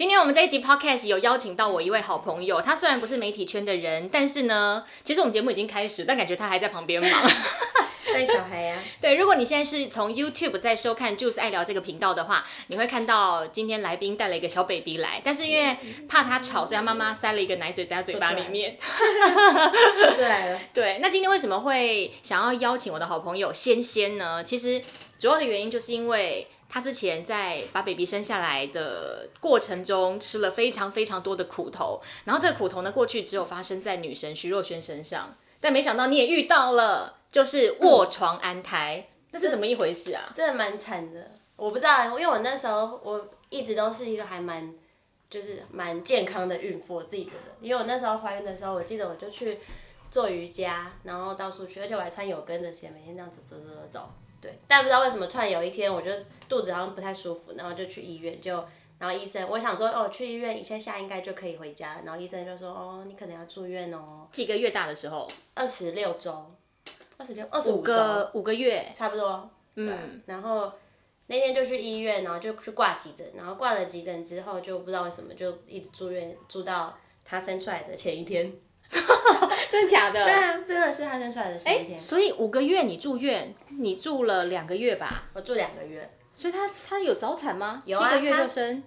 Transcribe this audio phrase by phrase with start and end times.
[0.00, 7.10] 今天我们这一集 podcast 有邀请到我一位好朋友，他虽然不是媒体圈的人，但是呢，其实我们节目已经开始，但感觉他还在旁边忙。
[8.14, 15.76] 带小孩呀、 对，如果你现在是从 YouTube 在收看 Juice 爱聊这个频道的话，你会看到今天来宾带了一个小 baby 来，但是因为
[16.08, 18.78] 怕他吵，所以他妈妈塞了一个奶嘴在他嘴巴里面。
[20.16, 20.60] 出来了。
[20.72, 24.42] 对，那今天为什么会想要邀请我的好朋友仙仙呢？
[24.42, 24.80] 其实
[25.18, 40.32] 主要的原因就是因为他之前在把 baby 生下来的过程中吃了非常非常多的苦头，然后这个苦头呢，过去只有发生在女神徐若瑄身上，但没想到你也遇到了，就是卧床安胎，那是怎么一回事啊？
[40.34, 41.32] 真的蛮惨的。
[41.56, 44.72] 我不知道，因为我那时候我一直都是一个还蛮
[45.28, 47.52] 就是蛮健康的孕妇，我自己觉得。
[47.60, 49.58] 因为我那时候怀孕的时候，我记得我就去
[50.10, 54.10] 做瑜伽，然后到处去，而且我还穿有跟的鞋，每天这样走走走走走。
[54.40, 56.10] 对，但不知道为什么突然有一天，我就
[56.48, 58.64] 肚子好像不太舒服，然后就去医院，就
[58.98, 66.52] 然后医生，我想说哦，去医院一下下应该就可以回家，然后医生就说哦，你可能要住院哦，几个月大的时候，二十六周，
[67.16, 69.48] 二十六二十五个五个月，差不多。
[69.76, 70.72] 嗯，然后
[71.28, 78.52] 那天就去医院，然后就去挂急诊，然后挂了急诊之后，就不知道为什么就一直住院，住到他生出来的前一天。
[79.70, 80.24] 真假的？
[80.24, 81.98] 对啊，真的是他生出来的前一天。
[81.98, 85.24] 所以五个月你住院，你住了两个月吧？
[85.32, 87.82] 我住两个月，所以他他有早产吗？
[87.86, 88.82] 有啊七个月他就生。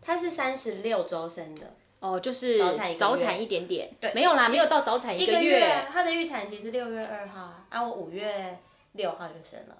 [0.00, 5.86] 他是三十六周生的，哦，就是早产一个月早产一点点，对没有啦，没有到早产一一个个月。
[5.92, 8.58] 他的预产期是六月二号啊，啊，我五月
[8.92, 9.76] 六号就生了，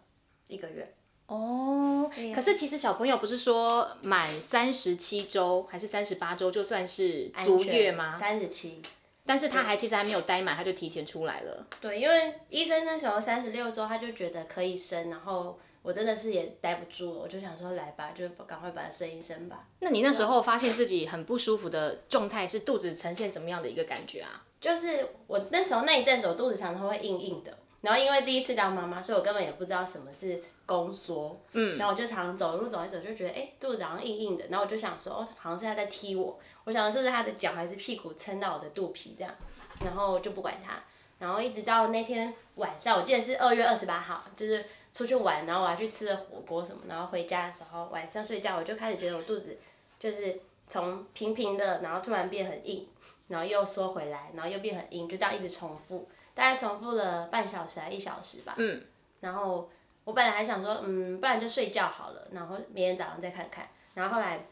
[0.48, 0.94] 一个月。
[1.28, 8.14] 哦，可是其实小朋友不是说满三十七周还是三十八周就算是足月吗？
[8.14, 8.82] 三十七。
[9.28, 11.66] 但是他还其实还没有待满，他就提前出来了。
[11.82, 19.66] 对，因为医生那时候三十六周，他就觉得可以生，然后我真的是也待不住了，我就想说来吧，就赶快把它生一生吧。
[19.80, 24.46] 那你那时候发现自己很不舒服的状态是肚子呈现怎么样的一个感觉啊？
[24.58, 39.34] 就是我那时候那一阵子，我肚子常常会硬硬的，然后因为第一次当妈妈，所以我根本也不知道什么是宫缩，嗯，然后我就常常走路走一走，就觉得哎、肚子好像硬硬的，然后我就想说哦，好像是他在踢我，我想是不是他的脚还是屁股撑到我的肚皮这样，
[39.82, 40.74] 然后就不管他，
[41.18, 49.58] 然后一直到那天晚上，我记得是二月二十八号，就是出去玩，然后我还去吃了火锅什么，然后回家的时候晚上睡觉，我就开始觉得我肚子
[49.98, 52.86] 就是从平平的，然后突然变很硬。
[53.28, 58.54] 然后又缩回来，然后又变很硬，就这样一直重复，大概重复了半小时还一小时吧。
[58.56, 58.82] 嗯。
[59.20, 59.68] 然后
[60.04, 63.68] 我本来还想说，嗯，不然就睡觉好了，然后明天早上再看看。
[63.92, 64.46] 然后后来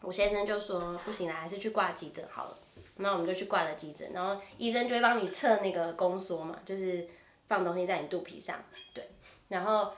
[0.00, 2.58] 我先生就说不行了，还是去挂急诊好了。
[2.96, 7.06] 那我们就去挂了急诊，然后医生就会帮你测那个宫缩嘛，就是
[7.46, 9.08] 放东西在你肚皮上，对。
[9.48, 9.92] 然后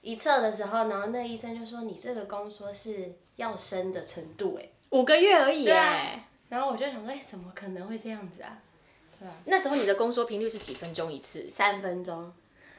[0.00, 4.68] 一测的时候，然后那医生就说你这个宫缩是要生的程度，哎。
[4.90, 6.28] 五个月而已啊哎。
[6.48, 8.56] 然后我就想说，哎、怎么可能会这样子啊？
[9.18, 9.34] 对啊？
[9.46, 11.50] 那时候你的宫缩频率是几分钟一次？
[11.50, 12.32] 三分钟，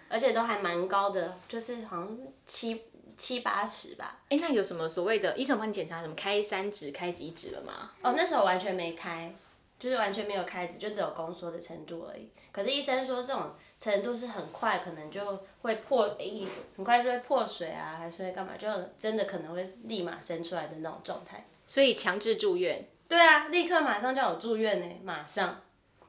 [0.09, 2.81] 而且都还蛮高的，就是好像七
[3.17, 4.19] 七八十吧。
[4.29, 7.91] 哎，那有什么所谓的医生帮你检查什么开三指、开几指了吗？
[8.01, 9.33] 哦，那时候完全没开，
[9.79, 12.29] 就是完全没有开指，就只有宫缩的程度而已。
[12.51, 18.67] 可是医生说这种程度是很快，可能就会破，诶、很快就会破水啊，还是会干嘛，就
[18.97, 21.45] 真的可能会立马生出来的那种状态。
[21.65, 22.87] 所以强制住院。
[23.07, 25.61] 对啊，立刻马上叫我住院呢，马上。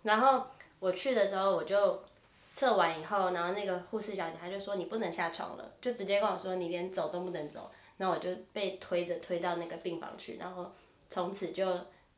[0.03, 0.47] 然后
[0.79, 2.03] 我去的时候，我就
[2.59, 7.71] 测完以后，然后那个护士小姐她就说你不能下床了，就直接跟我说你连走都不能走。
[7.99, 10.73] 然后我就被推着推到那个病房去，然后
[11.09, 11.67] 从此就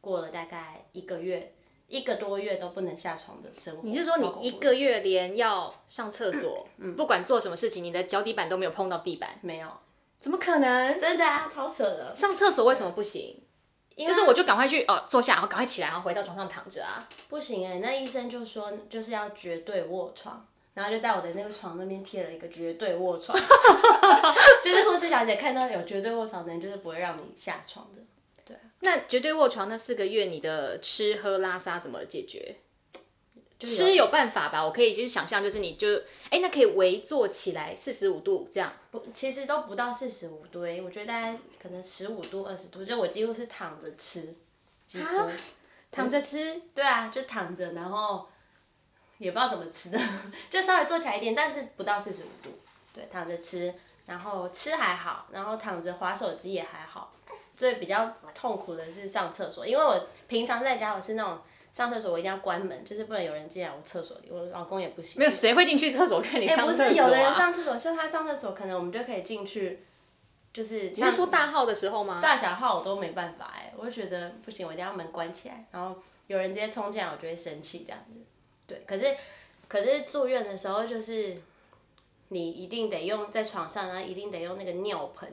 [0.00, 1.53] 过了大概一个月，
[1.89, 3.83] 一个多月都不能下床的生活。
[3.83, 9.39] 你是说你一个月连要上厕所， 不管做什么事情，你的脚底板都没有碰到地板？
[9.43, 9.69] 没有？
[10.19, 10.99] 怎么可能？
[10.99, 12.15] 真的啊，超扯的。
[12.17, 13.43] 上厕所为什么不行？
[13.97, 17.06] 就是我就赶快去哦坐下，然后赶快起来，然后回到床上躺着啊。
[17.28, 23.39] 不行哎、那医生就说就是要绝对卧床，然后就在我的那个床那边贴了一个绝对卧床，
[24.65, 28.03] 就是护士小姐看到有绝对卧床的人，就是不会让你下床的。
[28.45, 32.56] 对那绝对卧床那四个月，你的吃喝拉撒怎么解决？
[33.61, 34.65] 就是吃有办法吧？
[34.65, 35.87] 我可以就是想象，就是你就
[36.31, 38.73] 哎、那可以围坐起来四十五度这样。
[38.91, 44.35] 不，其实都不到四十五度欸，我觉得大概可能十五度、二十度，就我几乎是躺着吃，
[44.87, 45.31] 几乎。
[45.93, 48.29] 躺着吃，对啊，就躺着，然后
[49.19, 49.99] 也不知道怎么吃的，
[50.49, 52.51] 就稍微坐起来一点，但是不到四十五度。
[52.93, 53.75] 对，躺着吃，
[54.07, 57.12] 然后吃还好，然后躺着划手机也还好。
[57.57, 61.41] 最比较痛苦的是上厕所，因为我平常在家我是那种
[61.72, 65.19] 上厕所我一定要关门，就是不能有人进来我厕所里，我老公也不行。
[65.19, 66.88] 没有谁会进去厕所看你上厕所啊？
[66.88, 69.81] 是有的人上厕所，像他上厕所，可能我们就可以进去
[70.52, 72.20] 就是你是说大号的时候吗？
[72.20, 75.96] 大小号我都没办法哎，我就觉得不行，我一定要门关起来，然后
[76.26, 78.20] 有人直接冲进来，我就会生气这样子。
[78.66, 79.16] 对，可是
[79.69, 81.40] 可是住院的时候就是
[82.28, 85.32] 你一定得用在床上，然后一定得用那个尿盆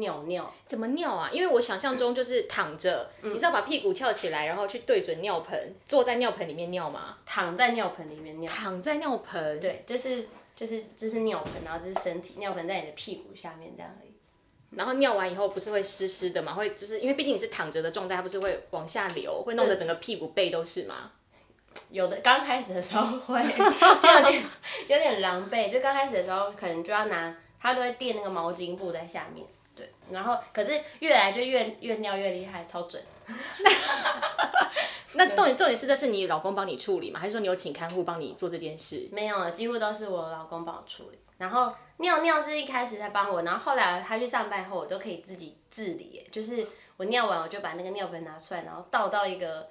[0.00, 0.52] 尿尿。
[0.66, 1.30] 怎么尿啊？
[1.32, 7.18] 因为我想象中就是躺着，你知道把屁股翘起来，然后去对准尿盆，坐在尿盆里面尿吗？
[7.24, 8.50] 躺在尿盆里面尿。
[8.50, 9.60] 躺在尿盆。
[9.60, 10.26] 对，就是
[10.56, 14.10] 就是这是尿盆，然后这是身体，尿盆在你的屁股下面这样而已。
[14.76, 16.54] 然后尿完以后不是会湿湿的嘛？
[16.54, 21.12] 会就是因为毕竟你是躺着的状态，它不是会往下流，会弄得整个屁股背都是吗？
[21.90, 24.44] 有的刚开始的时候会， 就有点
[24.88, 25.70] 有点狼狈。
[25.70, 29.46] 就刚开始的时候，可能就要拿，他都会垫那个毛巾布在下面。
[29.74, 33.02] 对，然后可是越来就越越尿越厉害，超准。
[35.14, 37.18] 那重点重点是这是你老公帮你处理吗？
[37.18, 39.08] 还是说你有请看护帮你做这件事？
[39.12, 41.18] 没有，几乎都是我老公帮我处理。
[41.38, 46.24] 然后尿尿是一开始在帮我，然后后来他去上班后，我都可以自己自理。
[46.30, 49.68] 就是我尿完，我就把那个尿盆拿出来，然后倒到一个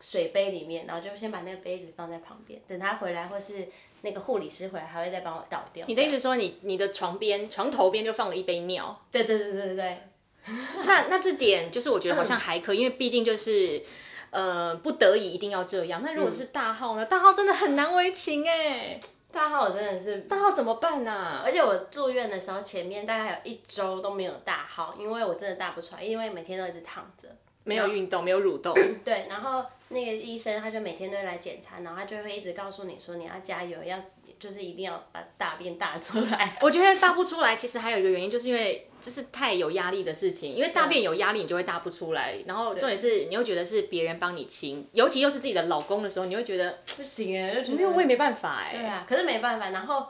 [0.00, 3.68] 水杯里面，然后就先把那个杯子放在旁边，等他回来或是
[4.02, 5.84] 那个护理师回来，还会再帮我倒掉。
[5.88, 9.00] 你的意思说，你你的床边床头边就放了一杯尿？
[9.10, 9.98] 对对对对对对。
[10.84, 13.82] 那那这点就是我觉得好像还可以，因为毕竟就是
[14.30, 16.02] 呃不得已一定要这样。
[16.04, 17.06] 那如果是大号呢？
[17.06, 18.98] 大号真的很难为情哎。
[19.30, 21.40] 大号我真的是大号怎么办呢？
[21.42, 27.28] 而且我住院的时候，前面大概有一周都没有大号，因为我真的大不出来，因为每天都一直躺着，
[27.64, 28.74] 没有运动，没有蠕动。
[29.02, 33.98] 对，然后那个医生他就每天都会来检查，然后他就会一直告诉你说你要加油，要
[34.38, 36.56] 就是一定要把大便大出来。
[36.62, 42.38] 我觉得大不出来，其实还有一个原因，就是因为这是太有压力的事情，因为大便有压力，你就会大不出来。
[42.46, 48.72] 然后重点是，你又觉得是别人帮你清，尤其又是自己的老公的时候，你会觉得不行哎，没有我也没办法哎。
[48.72, 50.06] 对啊，可是没办法，然后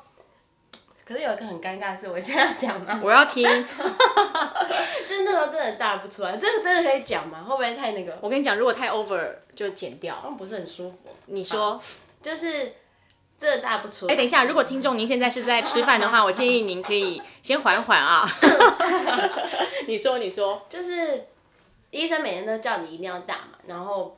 [1.04, 3.00] 可是有一个很尴尬的事，我现在讲吗？
[3.04, 3.42] 我要听。
[5.06, 7.42] 就是那时候真的大不出来，这个真的可以讲吗？
[7.42, 8.16] 会不会太那个？
[8.20, 10.96] 我跟你讲，如果太 over 就剪掉，好像不是很舒服。
[11.26, 11.80] 你说，
[12.22, 12.72] 就是
[13.36, 14.14] 这大不出来。
[14.14, 18.24] 哎，等一下，如果听众您现在是在吃饭的话， 我建议您可以先缓缓啊。
[19.88, 21.26] 你说，你说，就是
[21.90, 24.16] 医生每天都叫你一定要大嘛，然后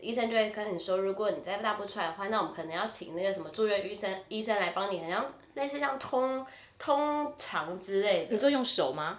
[0.00, 6.46] 医生就会跟你说，如果你再大不出来的话，那我们可能要请那个什么住院医生医生来帮你，好像类似像通
[6.78, 8.32] 通肠之类的。
[8.32, 9.18] 你说用手吗？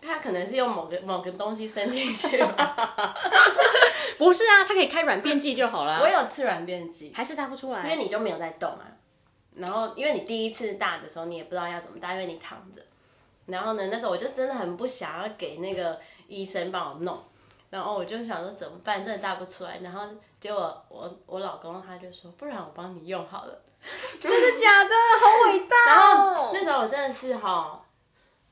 [0.00, 2.38] 他可能是用某个某个东西伸进去。
[4.16, 6.00] 不是啊，他可以开软便剂就好了。
[6.00, 8.86] 我有吃软便剂，还是大不出来，因为你就没有在动啊。
[9.56, 12.80] 然后，因为你第一次大的时候，你也不知道要怎么大，因为你躺着。
[13.46, 17.20] 然后呢，那时候我就真的很不想要给那个医生帮我弄。
[17.70, 19.78] 然后我就想说怎么办，真的大不出来。
[19.78, 20.02] 然后
[20.40, 23.62] 结果我我老公他就说，不然我帮你用好了。
[24.20, 24.90] 真的假的？
[25.20, 25.76] 好伟大。
[25.86, 27.84] 然后那时候我真的是哈。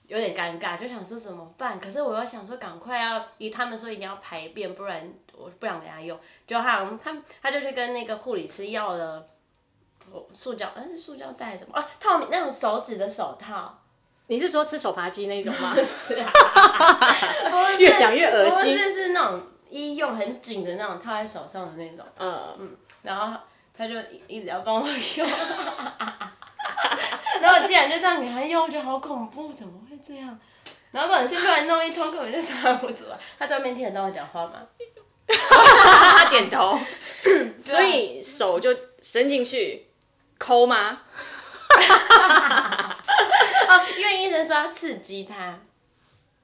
[0.08, 1.80] 有点尴尬，就想说怎么办？
[1.80, 6.16] 可是我又想说，赶快要，以他们说一定要排便，不然我不想给他用。
[6.46, 9.26] 就他他他就去跟那个护理师要了，
[10.30, 11.84] 塑胶，嗯，是塑胶袋什么啊？
[11.98, 13.76] 透明那种手指的手套。
[14.28, 15.74] 你是说吃手扒鸡那种吗？
[15.76, 16.30] 是啊。
[17.78, 18.72] 越讲越恶心。
[18.72, 22.04] 不是是那种医用很紧的那种套在手上的那种。
[22.18, 22.76] 嗯嗯。
[23.02, 23.38] 然后
[23.76, 23.94] 他就
[24.26, 25.28] 一直要帮我用。
[27.40, 30.38] 然后我竟然就这样给他用，我觉得好恐怖，怎么会这样？
[30.90, 33.18] 然后总是乱弄一通，根本就抓不住啊！
[33.38, 34.54] 他在外面听得到我讲话吗？
[35.28, 36.78] 他点头，
[37.60, 39.86] 所以手就伸进去
[40.38, 41.02] 抠吗？
[43.76, 45.58] 哦，因为医生说要刺激他，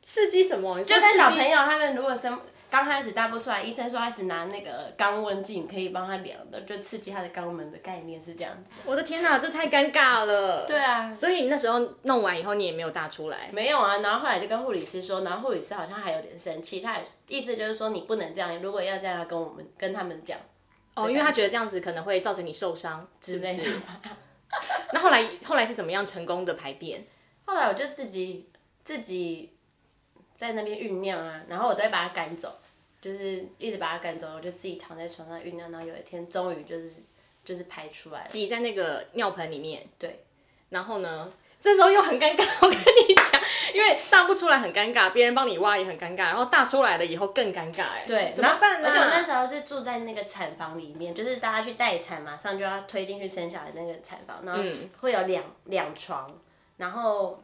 [0.02, 0.82] 刺激什么？
[0.82, 2.40] 就跟小朋友他们如果生。
[2.72, 8.70] 刚开始大不出来，医生说他只拿那个肛温镜可以帮他量的，就刺激他的肛门的概念是这样子。
[8.86, 10.64] 我的天哪，这太尴尬了。
[10.64, 13.50] 对啊，所以那时候弄完以后你也没有大出来。
[13.52, 20.38] 没有啊，然后后来就跟护理师说，然后护理师好像还有点生气，他也意思就是说你不能这样，如果要这样跟我们跟他们讲。
[20.94, 23.64] 哦，因为他觉得这样子可能会造成你受伤之类的。
[24.94, 27.04] 那后来后来是怎么样成功的排便？
[27.44, 28.48] 后来我就自己
[28.84, 29.52] 自己
[30.34, 32.58] 在那边酝酿啊，然后我都会把他赶走。
[33.00, 37.02] 就是一直把他赶走，我就自己躺在床上酝酿，然后有一天终于就是
[37.44, 39.84] 就是排出来了，挤在那个尿盆里面。
[39.98, 40.22] 对，
[40.68, 43.42] 然后呢，这时候又很尴尬，我跟你讲，
[43.74, 48.04] 因为大不出来很尴尬，别人帮你挖也很尴尬，然后大出来了以后更尴尬哎。
[48.06, 48.88] 对，怎么办呢？
[48.88, 54.62] 而且我那时候是住在那个产房里面，就是大家去待产，马上就要推进去生下来那个产房，然后
[55.00, 56.32] 会有两两床，
[56.76, 57.42] 然后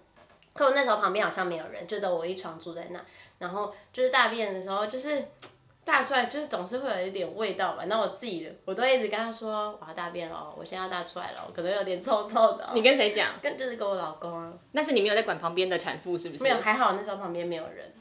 [0.52, 3.00] 可我那时候旁边好像没有人，就只有我一床住在那。
[3.38, 5.24] 然后就是大便的时候，就是
[5.84, 7.84] 大出来就是总是会有一点味道嘛。
[7.86, 12.70] 那我自己我都一直跟他说我要大便了，我现在要大出来了，可能有点臭臭的哦。
[12.74, 13.30] 你跟谁讲？
[13.40, 14.52] 跟就是跟我老公啊。
[14.72, 16.42] 那是你没有在管旁边的产妇是不是？
[16.42, 17.92] 没有，还好那时候旁边没有人。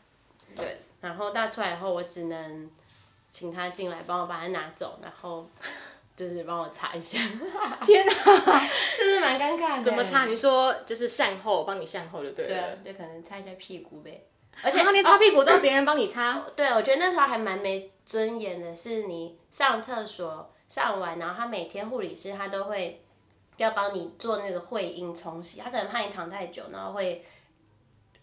[0.55, 2.69] 对，然后大出来以后，我只能
[3.31, 5.48] 请他进来帮我把它拿走，然后
[6.17, 7.17] 就是帮我擦一下。
[7.86, 8.13] 天哪，
[8.97, 9.83] 就是蛮尴尬的。
[9.83, 10.25] 怎么擦？
[10.25, 12.50] 你说就是善后，帮你善后就对了。
[12.50, 14.25] 对啊，就可能擦一下屁股呗。
[14.63, 16.43] 而且连擦屁股都要别人帮你擦。
[16.55, 23.03] 对，我觉得那时候还蛮没尊严的，是你上厕所上完，然后他每天护理师他都会
[23.57, 27.24] 要帮你做那个会阴冲洗，他可能怕你躺太久，然后会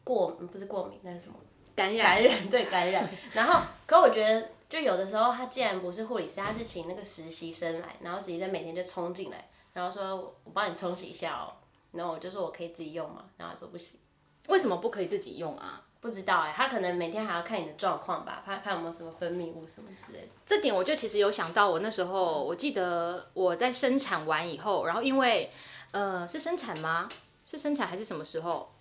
[0.03, 1.35] 过不是过敏，那是什么？
[1.77, 2.05] 感染。
[2.05, 3.09] 感染对感染。
[3.33, 11.55] 然后，可我觉得就有的时候他既然不是护理师，他是请那个实习生来，然后实习生每天就冲进来，然后说我帮你冲洗一下哦，
[11.93, 14.01] 然后我就说我可以自己用嘛，然后他说不行。
[14.49, 15.81] 为什么不可以自己用啊？
[16.01, 20.29] 不知道哎，他可能每天还要看你的状况吧，看看有没有什么分泌物什么之类的。
[20.45, 25.53] 这点我就其实有想到，我那时候我记得我在生产完以后，然后因为
[25.93, 27.09] 呃是生产吗？
[27.45, 28.74] 是生产还是什么时候？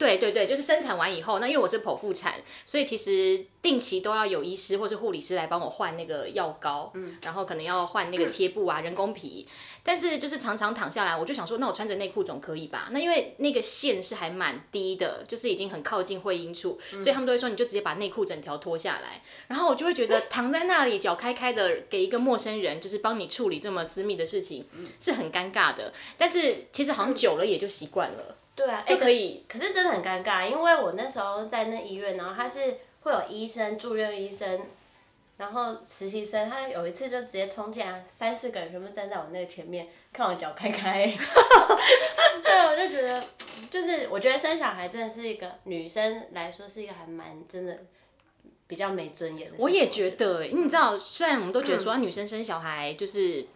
[0.00, 9.46] 对对对，就是生产完以后，那因为我是剖腹产，所以其实定期都要有医师或是护理师来帮我换那个药膏，嗯，然后可能要换那个贴布啊、人工皮。
[9.82, 12.88] 但是就是常常躺下来，我就想说，那我穿着内裤总可以吧？
[12.92, 19.20] 那因为那个线是还蛮低的，就是已经很靠近会阴处，所以他们都会说，你就直接把内裤整条脱下来。
[19.48, 24.64] 然后我就会觉得躺在那里脚开开的，给一个陌生人就是帮你处理这么私密的事情，
[24.98, 25.92] 是很尴尬的。
[26.16, 28.36] 但是其实好像久了也就习惯了。
[28.60, 29.42] 对啊，就可以。
[29.48, 34.66] 可是真的很尴尬，因为我那时候在那医院，然后他是会有医生、住院医生，
[35.38, 41.06] 然后实习生，他有一次就直接冲进来，三四个人全部站在我那个前面，看我脚开开。
[42.44, 43.24] 对，我就觉得，
[43.70, 47.78] 就是我觉得生小孩真的是一个女生来说是一个还蛮真的
[48.66, 49.56] 比较没尊严的。
[49.58, 53.46] 我也觉得，因为你知道，虽然我们都觉得说女生生小孩就是。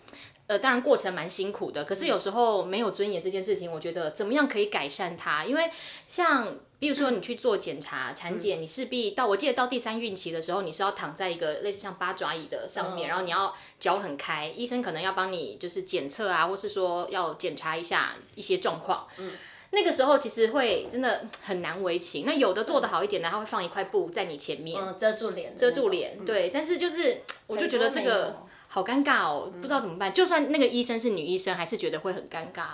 [0.46, 5.42] 呃，当然过程蛮辛苦的，可是有时候没有尊严这件事情，我觉得怎么样可以改善它？
[5.42, 5.70] 因为
[6.06, 19.08] 像比如说你去做检查、产检，你势必到我记得到第三孕期的时候，你是要躺在一个类似像八爪椅的上面，然后你要脚很开，医生可能要帮你就是检测啊，或是说要检查一下一些状况。
[19.16, 19.32] 嗯，
[19.70, 22.24] 那个时候其实会真的很难为情。
[22.26, 26.22] 那有的做的好一点的，他会放一块布在你前面，遮住脸，遮住脸。
[26.22, 28.44] 对，但是就是我就觉得这个。
[28.74, 30.12] 好尴尬哦，不知道怎么办。
[30.12, 32.70] 就算那个医生是女医生，还是觉得会很尴尬。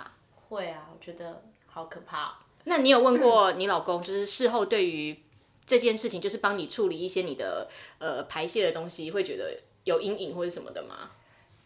[0.49, 2.39] 会啊，我觉得好可怕。
[2.63, 5.21] 那你有问过你老公，就是事后对于
[5.63, 11.11] 这件事情，就是帮你处理一些你的呃排泄的东西，会觉得有阴影或者什么的吗？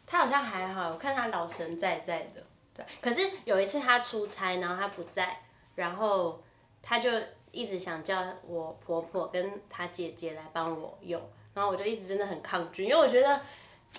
[0.06, 2.44] 他好像还好，我看他老神在在的。
[2.74, 5.44] 对，可是有一次他出差，然后他不在，
[5.76, 6.44] 然后
[6.82, 7.10] 他就
[7.52, 11.22] 一直想叫我婆婆跟他姐姐来帮我用，
[11.54, 13.40] 然后我就一直真的很抗拒，因为我觉得。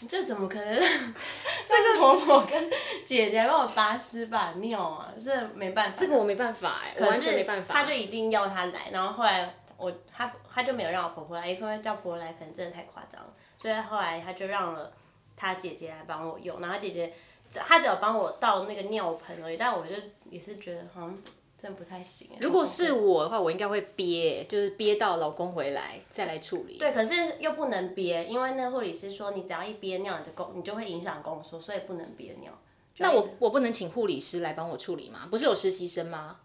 [0.08, 0.74] 这怎么可能？
[0.74, 2.70] 这个婆婆跟
[3.04, 5.98] 姐姐帮我拔屎把尿啊，这没办法。
[5.98, 7.74] 这个我没办法哎，完全没办法。
[7.74, 14.92] 他就一定要他来，然后后来我他他就没有让我婆婆来，因为叫婆婆来可能真的太夸张了，所以后来他就让了
[15.36, 17.12] 他姐姐来帮我用，然后姐姐
[17.50, 19.94] 他只有帮我倒那个尿盆而已，但我就
[20.28, 21.18] 也是觉得好像。
[21.66, 22.28] 真不太行。
[22.40, 26.78] 如果是我的话，我应该会憋，就是憋到老公回来再来处理。
[26.78, 32.56] 对，可是又不能憋，因为那护理师说，你只要一憋尿，你的宫你就会影响宫缩，所以不能憋尿。
[32.98, 35.26] 那我我不能请护理师来帮我处理吗？
[35.28, 36.38] 不是有实习生吗？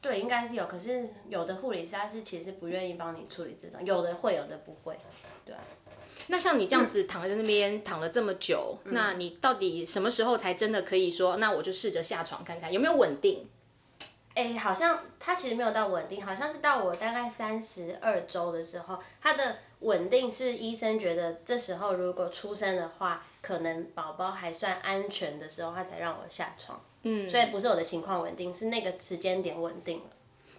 [0.00, 4.96] 对，应该是有，可是有的护理师他是其实不愿意帮你处理这种，有的会，有的不会。
[5.44, 5.56] 对。
[6.28, 13.48] 那像你这样子躺在那边躺了这么久，那你到底什么时候才真的可以说，那我就试着下床看看有没有稳定？
[14.34, 26.80] 哎，好像他其实没有到稳定，好像是到我大概三十二周的时候，他的稳定是医生觉得这时候如果出生的话，可能宝宝还算安全的时候，他才让我下床。
[27.02, 30.04] 嗯，所以不是我的情况稳定，是那个时间点稳定了。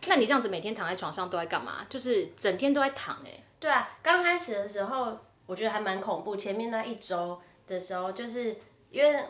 [0.08, 1.86] 那你这样子每天躺在床上都在干嘛？
[1.90, 3.42] 就是整天都在躺哎。
[3.60, 8.58] 对啊，刚开始的时候我觉得还蛮恐怖，前面那一周的时候，就是
[8.92, 9.24] 因为。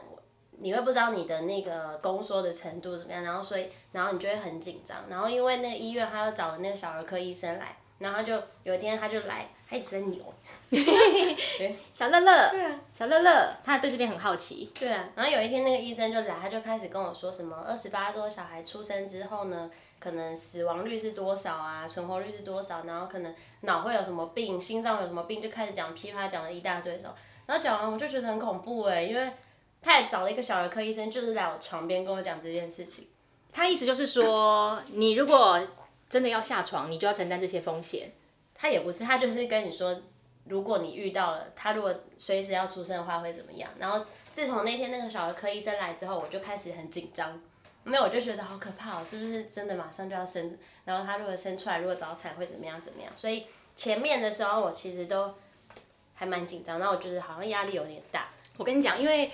[0.61, 10.21] 你会不知道你的那个宫缩的程度怎么样，然后所以，然后你就会很紧张，然后因为那个医院他要找那个小儿科医生来，然后就有一天他就来，他一直在扭，
[11.93, 27.13] 小乐乐，对啊，小乐乐，他对这边很好奇，对啊，然后有一天那个医生就来，他就开始跟我说什么二十八周小孩出生之后呢，可能死亡率是多少啊，存活率是多少，然后可能脑会有什么病，心脏有什么病，就开始讲噼啪讲了一大堆的时候，
[27.47, 29.31] 然后讲完我就觉得很恐怖哎，因为。
[29.81, 33.07] 他也找了一个小儿科医生，就是来我床边跟我讲这件事情。
[33.51, 35.59] 他意思就是说，你如果
[36.09, 38.11] 真的要下床，你就要承担这些风险。
[38.53, 39.99] 他也不是，他就是跟你说，
[40.45, 43.69] 如果你遇到了他，如果随时要出生的话会怎么样？
[43.79, 47.41] 然后自从那天那个小儿科医生来之后，我就开始很紧张，
[47.83, 50.57] 没有我就觉得好可怕哦，是不是真的马上就要生？
[50.85, 53.11] 然后他如果生出来，如果早产会怎么样怎么样？
[53.15, 55.33] 所以前面的时候我其实都
[56.13, 58.29] 还蛮紧张，然后我觉得好像压力有点大。
[58.61, 59.31] 我跟你讲，因为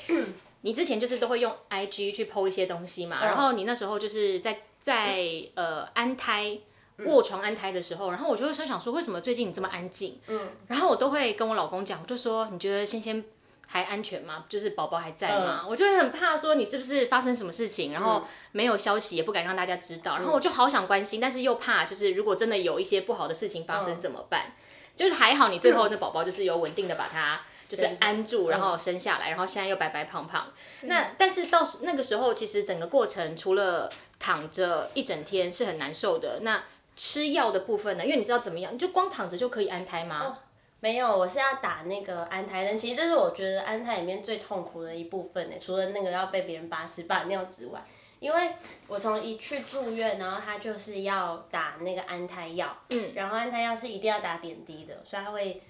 [0.62, 5.18] 你之前就是都会用 IG 去 PO 一些东西嘛，然后你那时候就是在在
[5.56, 6.58] 呃安胎。
[7.06, 10.20] 卧床安胎的时候，然后我就会想说，为什么最近你这么安静？
[10.26, 13.24] 嗯，然后我都会跟我老公讲，我就说，你觉得仙仙
[13.68, 14.46] 还安全吗？
[14.50, 15.64] 就是宝宝还在吗？
[15.70, 24.56] 我就会很怕说你是不是发生什么事情，然后没有消息，也不敢让大家知道，然后我就好想关心，但是又怕就是如果真的有一些不好的事情发生怎么办？
[24.96, 30.52] 就是还好你最后那宝宝就是有稳定的把它就是安住，然后生下来，然后现在又白白胖胖。
[30.82, 36.64] 那但是到那个时候，其实整个过程除了躺着一整天是很难受的，那。
[37.00, 38.04] 吃药的部分呢？
[38.04, 40.34] 因为你知道怎么样，你就光躺着就可以安胎吗？
[40.80, 42.76] 没有，我是要打那个安胎针。
[42.76, 47.86] 其实这是我觉得安胎里面最痛苦的一部分呢，除了那个要被别人拔屎把尿之外，
[48.20, 48.56] 因为
[48.88, 55.62] 我从一去住院，然后他就是要打那个安胎药，嗯，然后安胎药是一定要打点滴的，所以他会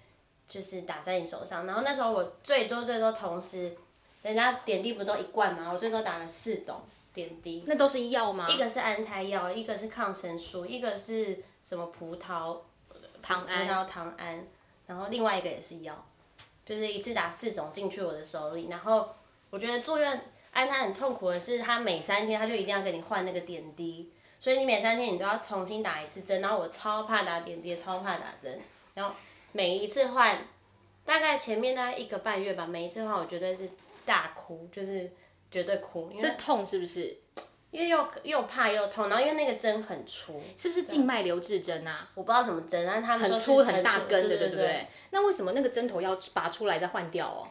[0.48, 1.66] 就是打在你手上。
[1.66, 3.76] 然后那时候我最多最多同时，
[4.22, 5.72] 人家点滴不都一罐吗？
[5.72, 6.82] 我最多打了四种。
[7.14, 8.48] 点滴，那都是药吗？
[8.48, 12.60] 一个是安胎药，一个是抗生素，一个是什么葡萄
[13.24, 14.46] 糖胺，葡萄糖胺，
[14.86, 16.06] 然后另外一个也是药，
[16.64, 18.68] 就是一次打四种进去我的手里。
[18.70, 19.10] 然后
[19.50, 26.40] 我觉得住院安胎很痛苦的是，他每三天他就一定要给你换那个点滴，所以你每三天你都要重新打一次针。
[26.40, 28.60] 然后我超怕打点滴，超怕打针。
[28.94, 29.16] 然后
[29.52, 30.40] 每一次换，
[31.06, 33.70] 大概前面大概一个半月吧，每一次换我绝对是
[34.06, 35.12] 大哭，就是。
[35.50, 37.18] 绝对哭，是痛是不是？
[37.72, 42.06] 因为又又怕又痛，然后因为那个针很粗，是不是静脉留置针啊？
[42.16, 44.86] 我不知道什么针，但他们很粗很大根的，对不对？
[45.12, 47.48] 那为什么那个针头要拔出来再换掉哦？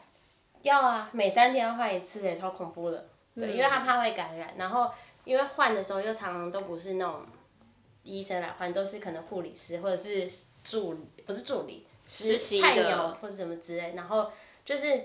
[0.61, 3.07] 要啊，每三天要换一次，也超恐怖的。
[3.33, 4.91] 对，因为他怕会感染，然后
[5.23, 7.25] 因为换的时候又常常都不是那种
[8.03, 10.29] 医生来换，都是可能护理师或者是
[10.63, 14.31] 助不是助理实习菜鸟或者什么之类，然后
[14.65, 15.03] 就是。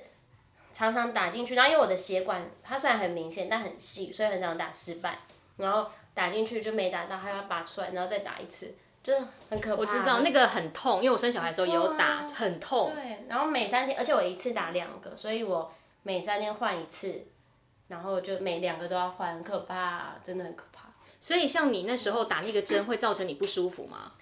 [0.75, 5.19] 常常打进去，然后因为我的血管它虽然很明显，但很细，所以很常打失败。
[5.59, 9.83] 然后打进去就没打到，还要拔出来，然后再打一次，就是很可怕。
[9.83, 12.91] 我知道那个很痛，因为我生小孩的时候也有打，很痛。
[12.95, 15.71] 对，然后每三天，而且我一次打两个，所以我
[16.05, 17.27] 每三天换一次，
[17.89, 20.89] 然后就每两个都要换，很可怕，真的很可怕。
[21.21, 24.13] 所以像你那时候打那个针会造成你不舒服吗？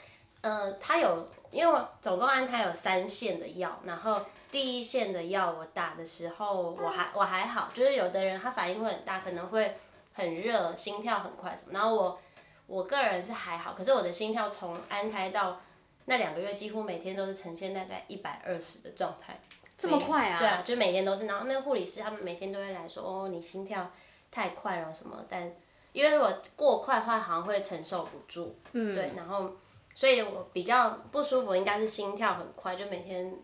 [0.40, 4.20] 呃，它有，因为我总共安胎有三线的药，然后。
[4.52, 9.76] 第一线的药我打的时候，我还我还好，就是有的人他反应会很大，可能会
[10.12, 11.72] 很热，心跳很快什么。
[11.72, 12.18] 然后我
[12.66, 15.60] 我个人是还好，可是我的心跳从安胎到
[16.06, 19.38] 那两个月，几乎每天都是呈现大概一百二十的状态。
[19.78, 20.38] 这么快啊？
[20.40, 21.26] 对啊，就每天都是。
[21.26, 23.88] 然后那个护理师他们每天都会来说，哦，你心跳
[24.32, 25.24] 太快了什么。
[25.28, 25.52] 但
[25.92, 28.58] 因为如果过快的话，好像会承受不住。
[28.72, 28.92] 嗯。
[28.92, 29.52] 对，然后
[29.94, 33.34] 所以我比较不舒服，应该是心跳很快，就每天。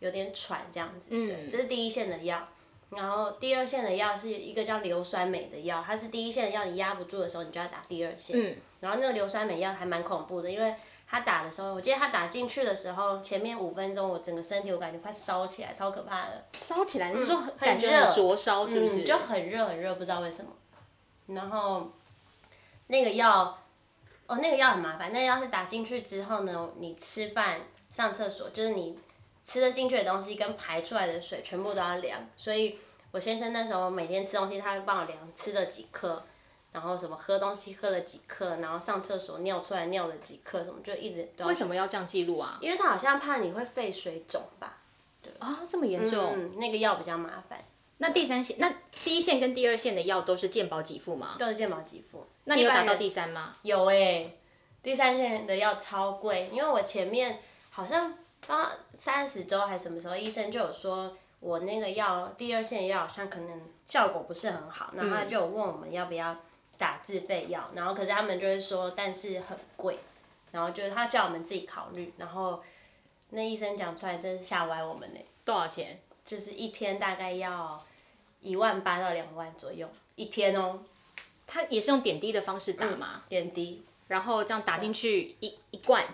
[0.00, 1.10] 有点喘这样子，
[1.50, 2.48] 这是第一线的药，
[2.88, 8.56] 然后第二线的药是一个叫硫酸镁的药，它是第一线的药，你压不住的时候，你就要打第二线。
[8.80, 10.74] 然后那个硫酸镁药还蛮恐怖的，因为
[11.06, 16.46] 它打的时候，我记得它打进去的时候，前面五分钟我整个身体我感觉快烧起来，超可怕的。
[16.54, 19.02] 烧起来，你是说感觉很灼烧是不是？
[19.02, 20.50] 就很热很热，不知道为什么。
[21.26, 21.92] 然后
[22.86, 23.62] 那个药，
[24.30, 28.98] 哦，那个药很麻烦，那个药是打进去之后呢，你吃饭、上厕所，就是你。
[29.42, 32.78] 吃的进去的东西跟排出来的水全部都要量，所以
[33.10, 36.22] 我先生那时候每天吃东西，他会帮我量吃了几克，
[36.72, 41.26] 然后什么喝东西喝了几克，然后上厕所尿出来尿了几克，什么就一直。
[41.38, 42.58] 为什么要这样记录啊？
[42.60, 44.76] 因为他好像怕你会肺水肿吧？
[45.22, 46.34] 对啊，这么严重？
[46.36, 47.64] 嗯，那个药比较麻烦。
[47.96, 51.34] 那第三线，那第一线跟第二线的药都是健保给付吗？
[51.38, 52.26] 都是健保给付。
[52.50, 53.54] 那你有打到第三吗？
[53.62, 54.38] 有诶，
[54.82, 58.14] 第三线的药超贵，因为我前面好像。
[58.48, 66.34] 到三十周还是什么时候，医生就有说我那个药第二线药好像可能效果不是很好，然后他就问我们要不要
[66.78, 69.98] 打自费药，然后可是他们就会说但是很贵，
[70.52, 72.62] 然后就是他叫我们自己考虑，然后
[73.28, 75.20] 那医生讲出来真是吓歪我们呢。
[75.44, 76.00] 多少钱？
[76.24, 77.78] 就是一天大概要
[78.40, 80.80] 一万八到两万左右一天哦。
[81.50, 83.24] 他也是用点滴的方式打吗？
[83.28, 86.06] 点滴，然后这样打进去一一罐。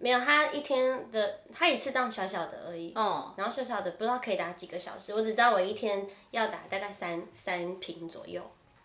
[0.00, 8.40] 没有，他一天的他一次这样小小的而已，哦，然后小小的不知道可以打几个小时，我只知道我一天要打大概三三瓶左右，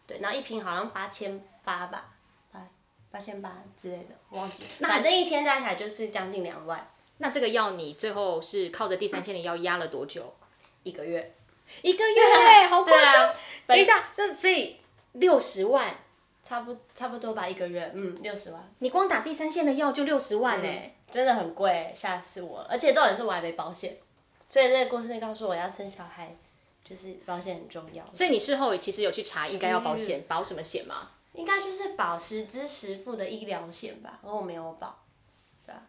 [0.07, 2.15] 对，然后一瓶好像八千八吧，
[2.51, 2.67] 八
[3.11, 6.89] 八千八之类的，忘记，反正一天加起来就是将近两万。
[7.19, 10.33] 那这个药你最后是靠着第三线的药压了多久？
[10.81, 11.35] 一个月，
[11.83, 13.27] 一个月，好夸张！
[13.29, 13.35] 啊，
[13.67, 14.77] 等一下，这所以
[15.13, 15.95] 六十万，
[16.43, 20.69] 差不差不多吧，一个月，嗯，六十万，你光打第三线的药就六十万呢、
[21.09, 22.67] 真的很贵，吓死我了。
[22.69, 23.97] 而且重点是我还没保险，
[24.49, 26.35] 所以这个公司告诉我要生小孩，
[26.83, 28.03] 就是保险很重要。
[28.11, 31.11] 所以你事后其实有去查应该要保险，保什么险吗？
[31.33, 34.99] 应该就是保实支实付的医疗险吧，而我没有保。
[35.65, 35.81] 对啊，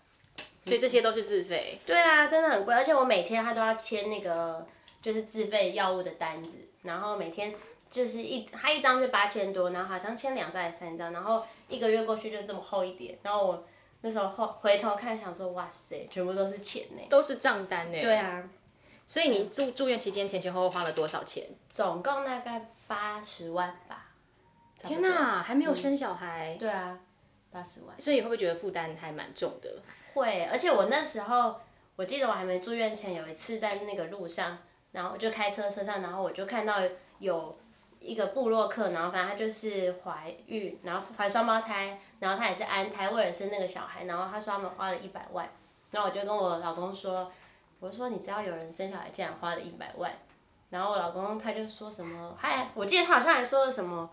[0.62, 1.78] 所以这些都是自费。
[1.84, 4.66] 对啊，真的很贵，而且我每天他都要签那个
[5.02, 7.54] 就是自费药物的单子，然后每天
[7.94, 13.64] 就是一他一张就八千多，然后好像签两张还是三张，然后一个月过去就这么厚一点，然后我
[14.00, 17.02] 那时候后回头看想说，哇塞，全部都是钱呢。
[17.08, 18.00] 都是账单呢。
[18.00, 18.42] 对啊，
[19.06, 21.46] 所以你住住院期间前前后后花了多少钱？
[21.68, 24.08] 总共大概八十万吧。
[24.76, 26.98] 差不多天哪，还没有生小孩，对啊，
[27.52, 27.94] 八十万。
[28.00, 29.72] 所以会不会觉得负担还蛮重的？
[30.14, 31.54] 会，而且我那时候，
[31.94, 34.58] 我记得我还没住院前，有一次在那个路上，
[34.90, 36.78] 然后就开车车上，然后我就看到
[37.20, 37.56] 有
[38.04, 45.48] 一个部落客，然后反正他就是怀孕，然后怀双胞胎，然后他也是安胎，为了生那个小孩，然后他说他们花了一百万，
[45.90, 47.32] 然后我就跟我老公说，
[47.80, 50.12] 我说你知道有人生小孩竟然花了一百万，
[50.70, 54.10] 然后我老公他就说什么，他还我记得他好像还说了什么。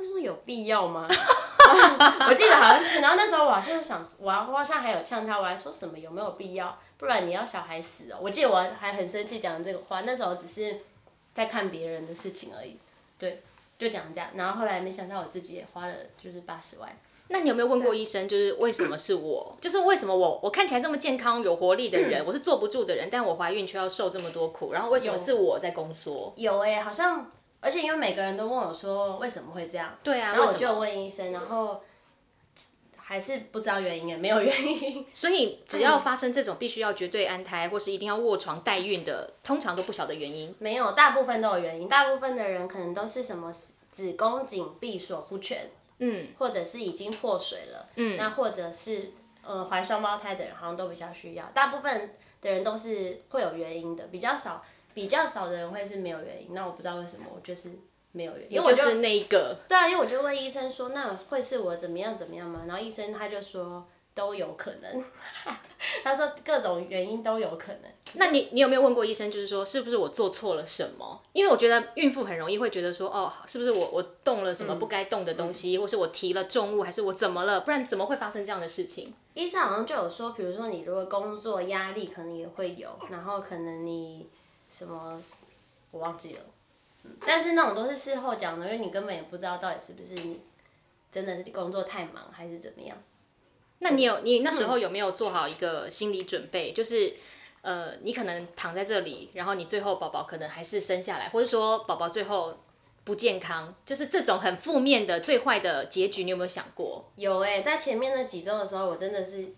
[0.00, 1.08] 他说有必要吗？
[1.10, 6.78] 我记得好像是，然后那时候我好像想，我我好像还有呛他，我还说什么有没有必要？
[6.98, 8.18] 不然你要小孩死哦。
[8.22, 10.82] 我记得我还很生气讲这个话，那时候只是
[11.32, 12.78] 在看别人的事情而已，
[13.18, 13.42] 对，
[13.78, 14.30] 就讲这样。
[14.34, 16.88] 然后后来没想到我自己也花了就是八十万。
[17.30, 19.54] 那你有没有问过医生，就是为什么是我？
[19.60, 26.32] 就是为什么我我看起来这么健康有活力的人，我是坐不住的人，但我怀孕却要受这么多苦，然后为什么是我在宫缩？
[26.36, 30.78] 有哎、好像而且因为每个人都问我说为什么会这样，对啊，然后我就？
[30.78, 31.82] 问医生，然后
[33.08, 35.06] 还是不知道原因也没有原因。
[35.14, 40.54] 所以只要发生这种必须要绝对安胎，或是一定要卧床代孕的，通常都不晓得原因。
[40.58, 41.88] 没有，大部分都有原因。
[41.88, 43.50] 大部分的人可能都是什么
[43.90, 51.46] 子宫颈闭锁不全，嗯，或者是已经破水了，嗯，那或者是呃怀双胞胎的人好像都比较需要。
[51.54, 56.52] 大部分的人都是会有原因的，比较少比较少的人会是没有原因。
[56.52, 57.70] 那我不知道为什么，我就是
[58.18, 59.56] 没有原因，因为我就是那一个。
[59.68, 62.62] 对啊，因为我就问医生说，那会是我怎么样怎么样吗？
[62.66, 65.04] 然后医生他就说都有可能，
[66.02, 67.82] 他说各种原因都有可能。
[68.14, 71.22] 那你你有没有问过医生，就是说是不是我做错了什么？
[71.32, 77.60] 因为我觉得孕妇很容易会觉得说，哦，是不是我我动了什么不该动的东西，或是我提了重物，还是我怎么了？
[77.60, 79.14] 不然怎么会发生这样的事情？
[79.34, 84.28] 医生好像就有说，比如说你如果工作压力可能也会有，然后可能你
[84.68, 85.20] 什么
[85.92, 86.57] 我忘记了，嗯
[87.26, 90.40] 但是那种都是事后讲的，因为你根本也不知道到底是不是你
[91.10, 92.96] 真的是工作太忙还是怎么样。
[93.80, 96.72] 那你有你那时候有没有做好一个心理准备？
[96.72, 97.14] 就是
[97.62, 102.58] 呃，你可能躺在这里，然后你最后宝宝可能还是生下来，或者说宝宝最后
[103.04, 107.10] 不健康，就是这种很负面的最坏的结局，你有没有想过？
[107.16, 109.54] 有哎、在前面那几周的时候，我真的是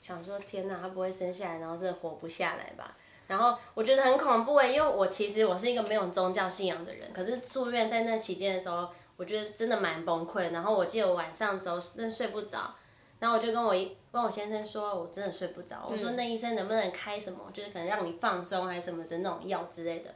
[0.00, 2.96] 想说，天哪，他不会生下来，然后真的活不下来吧？
[3.26, 10.52] 然后我觉得很恐怖哎、因为我其实我是一个没有宗教信仰的人，可是住院在那期间的时候，我觉得真的蛮崩溃。
[10.52, 12.74] 然后我记得我晚上的时候真的睡不着，
[13.20, 15.88] 然后我就跟我一跟我先生说，我真的睡不着。
[15.90, 20.14] 我说那医生能不能开什么，就是可能让你放松还是什么的那种药之类的。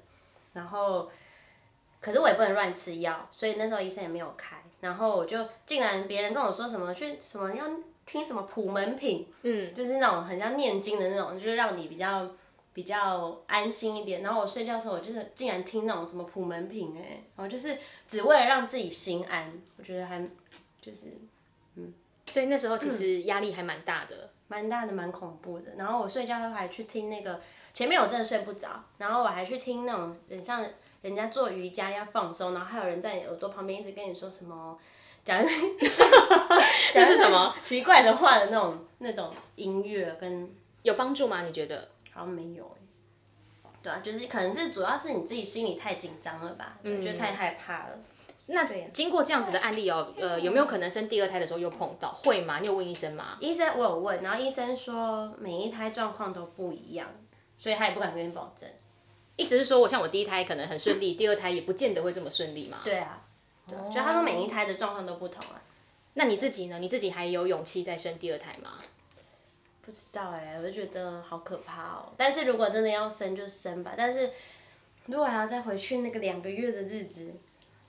[0.53, 1.09] 然后，
[2.01, 4.57] 可是我也不能乱吃药，所以那时候医生也没有开。
[4.81, 7.65] 然后我就竟然别人跟我说什么去什么要
[8.07, 12.29] 听什么普门品，嗯，就是那种很像念经的那种，就是让你比较
[12.79, 14.23] 比较安心一点。
[14.23, 20.21] 然后我睡觉的时候，我就是竟然听那种什么普门品哎、然后就是只为了让自己心安，我觉得还
[20.81, 21.07] 就是
[21.75, 21.93] 嗯
[22.27, 24.31] 所以那时候其实压力还蛮大的。
[24.47, 25.73] 蛮大的，蛮恐怖的。
[25.77, 27.41] 然后我睡觉的时候还去听那个，
[27.75, 30.65] 前面我真的睡不着，然后我还去听那种很像
[31.03, 34.79] 人家做瑜伽要放松，然后还有人在你耳朵旁边一直跟你说什么。
[35.25, 35.43] 讲
[36.95, 40.51] 这是什么奇怪的话的那种那种音乐跟
[40.83, 41.43] 有帮助吗？
[41.43, 41.87] 你觉得？
[42.19, 42.81] 好像没有哎、
[43.81, 47.99] 对啊，就是可能是主要是你自己心里太紧张了吧，我觉得太害怕了。
[48.49, 52.13] 那对呀经过这样子的案例哦，呃，有没有可能生第二胎的时候又碰到？
[52.13, 52.59] 会吗？
[52.61, 53.37] 你有问医生吗？
[53.41, 57.09] 医生我有问，然后医生说每一胎状况都不一样，
[57.57, 58.69] 所以他也不敢跟你保证。
[59.37, 62.79] 一直是说我像我第一胎可能很顺利，第二胎也不见得会这么顺利嘛。
[62.83, 63.23] 对啊，
[63.69, 65.63] 对啊，就他说每一胎的状况都不同啊。
[66.15, 66.81] 那你自己呢？
[66.81, 68.71] 你自己还有勇气再生第二胎吗？
[69.89, 72.13] 不知道哎、我就觉得好可怕哦。
[72.15, 74.31] 但是如果真的要生就生吧，但是
[75.07, 77.33] 如果还要再回去那个两个月的日子，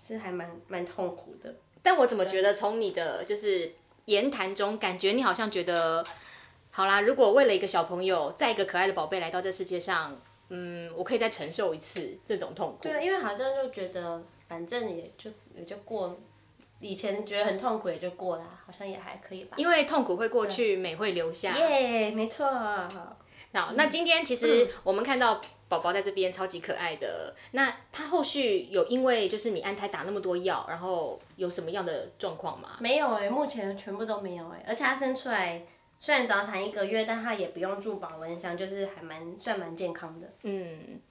[0.01, 1.53] 是还蛮蛮痛苦的。
[1.83, 3.73] 但我怎么觉得从你的就是
[4.05, 6.01] 言谈中，感觉你好像觉得
[6.71, 12.77] 好啦，如果为了一个小朋友，再一个可爱的宝贝来到这世界上，嗯，我可以再承受一次这种痛苦。
[12.83, 16.17] 对，因为好像就觉得反正也就也就过，
[16.79, 19.55] 以前觉得很痛苦也就过了，好像也还可以吧。
[19.57, 21.57] 因为痛苦会过去，美会留下。
[21.57, 22.49] 耶，没错。
[22.51, 32.77] 好，那今天其实我们看到宝宝在这边超级可爱的，那他后续有因为就是你安胎打那么多药，然后有什么样的状况吗？
[32.79, 35.63] 没有哎，目前全部都没有哎，而且他生出来
[35.99, 40.31] 虽然早产一个月，但他也不用住保温箱，就是还蛮算蛮健康的。
[40.43, 41.01] 嗯。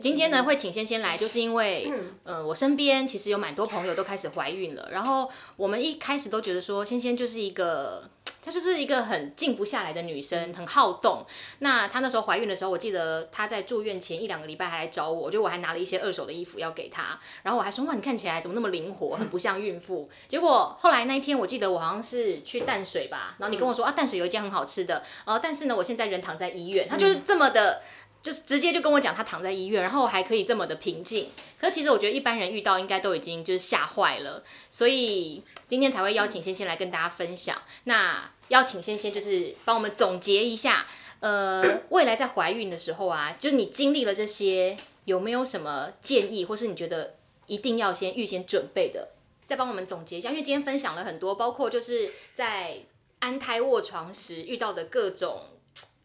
[0.00, 1.92] 今天呢会请先先来，就是因为，
[2.24, 8.08] 呃，我身边其实有蛮多朋友都开始怀孕了，然后我们一开始都觉得说，先先就是一个，
[8.42, 11.24] 她就是一个很静不下来的女生，很好动。
[11.60, 20.08] 那她那时候怀孕的时候，我记得她在住院前一两个礼拜还来找我，就我还拿了一些二手的衣服要给她，然后我还说哇，你看起来怎么那么灵活，很不像孕妇。
[20.28, 27.82] 结果后来那一天，我记得我好像是去淡水吧，然后你跟我说啊，淡水有一间很好吃的，呃，但是呢，我现在人躺在医院，她就是这么的。
[28.26, 31.28] 就是直接就跟我讲，他躺在医院，然后还可以这么的平静。
[31.60, 37.62] 可其实我觉得一般人遇到应该都已经就是吓坏了，所以今天才会邀请仙仙来跟大家分享。
[37.84, 40.88] 那邀请仙仙就是帮我们总结一下，
[41.20, 47.14] 呃，未来在怀孕的时候啊，就是你经历了这些，有没有什么建议，或是你觉得
[47.46, 49.10] 一定要先预先准备的？
[49.46, 52.78] 再帮我们总结一下，因为今天分享了很多，包括就是在
[53.20, 55.40] 安胎卧床时遇到的各种。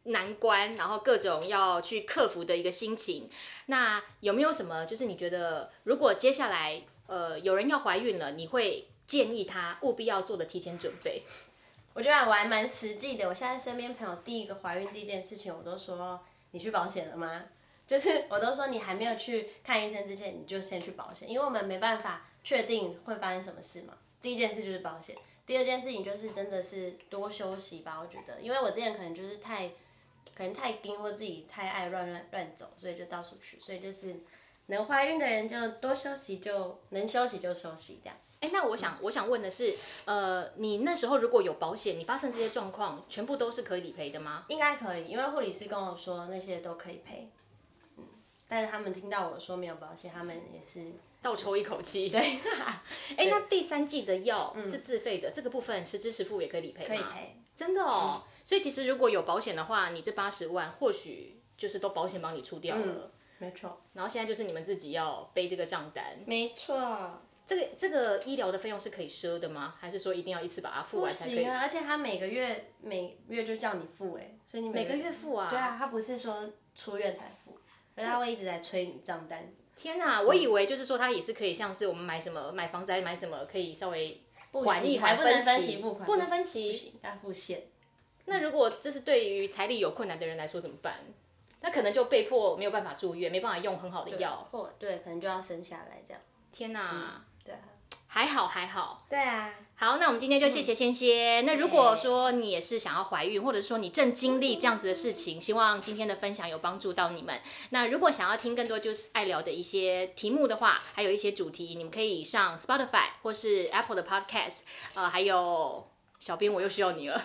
[0.04, 3.30] 难关，然后各种要去克服的一个心情。
[3.68, 11.24] 那有没有什么，就是你觉得，如果接下来呃有人要怀孕了，你会建议他务必要做的提前准备？
[11.94, 13.28] 我觉得我还蛮实际的。
[13.28, 17.46] 我现在身边朋友第一个怀孕第一件事情，我都说你去保险了吗？
[17.86, 23.94] 就是我都说你还没有去看医生之前，你就先去保险，因为我们没办法确定会发生什么事嘛。
[24.22, 28.00] 第一件事就是保险，第二件事情就是真的是多休息吧。
[28.02, 29.72] 我觉得，因为我之前可能就是太。
[30.36, 33.60] 可能太盯或自己太爱乱乱乱走，所以就到处去。
[33.60, 34.16] 所以就是
[34.68, 38.18] 能怀孕的人就多休息，就能休息就休息这样。
[38.40, 44.46] 哎，那我想我想问的是，呃，你那时候如果有保险，你发生这些状况，全部都是可以理赔的吗？
[44.48, 47.30] 应该可以，因为护理师跟我说那些都可以赔。
[47.98, 48.06] 嗯，
[48.48, 52.10] 但是他们听到我说没有保险，他们也是倒抽一口气。
[52.10, 52.20] 对。
[53.16, 56.88] 哎，那第三季的药是自费的，这个部分实支实付也可以理赔吗？
[56.88, 57.41] 可以赔。
[57.56, 63.82] 真的哦，所以其实如果有保险的话，你这八十万或许就是都保险帮你出掉了，没错。
[63.94, 67.22] 然后现在就是你们自己要背这个账单，没错。
[67.46, 69.76] 这个这个医疗的费用是可以赊的吗？
[69.78, 71.36] 还是说一定要一次把它付完才可以？
[71.36, 75.50] 不行啊，而且他每个月每月就叫你付哎，所以你每个月付啊？
[75.50, 77.60] 对啊，他不是说出院才付，
[77.96, 79.52] 而他会一直在催你账单。
[79.76, 84.24] 天哪，我以为就是说他也是可以像是我们买什么买房子还买什么可以稍微。
[84.52, 87.64] 缓一缓分期，不能分期，要付现。
[88.26, 90.96] 那如果这是对于财力有困难的人来说怎么办？
[91.62, 96.22] 那可能就被迫没有办法住院，没办法用很好的药，或对，可能就要生下来这样。
[96.52, 97.26] 天哪！
[97.44, 97.60] 对啊。
[98.08, 99.50] 还好还好，对啊。
[99.76, 101.44] 好，那我们今天就谢谢仙仙。
[101.44, 107.42] 那如果说你也是想要怀孕，或者说你正经历这样子的事情，希望今天的分享有帮助到你们。
[107.72, 114.60] 那如果想要听更多就是爱聊的一些题目的话，还有一些主题，你们可以上 Spotify 或是 Apple 的 Podcast，
[114.94, 115.88] 呃，还有
[116.20, 117.20] 小编我又需要你了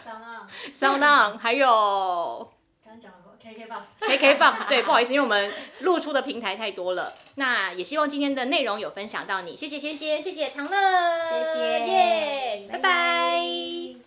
[0.73, 2.53] ，Sound On，还有。
[3.43, 7.15] KKBox，对，不好意思，因为我们露出的平台太多了。
[7.37, 10.71] 那也希望今天的内容有分享到你，谢谢仙仙，谢谢长乐，
[11.31, 14.06] 谢谢耶，拜拜。